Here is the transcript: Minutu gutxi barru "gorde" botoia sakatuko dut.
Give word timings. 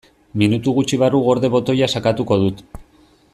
Minutu 0.43 0.71
gutxi 0.77 0.99
barru 1.03 1.19
"gorde" 1.27 1.51
botoia 1.57 1.91
sakatuko 1.97 2.39
dut. 2.45 2.65